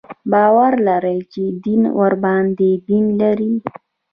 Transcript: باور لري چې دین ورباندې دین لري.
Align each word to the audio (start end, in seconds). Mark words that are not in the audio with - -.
باور 0.31 0.73
لري 0.87 1.17
چې 1.33 1.43
دین 1.63 1.81
ورباندې 1.99 2.71
دین 2.87 3.05
لري. 3.21 3.53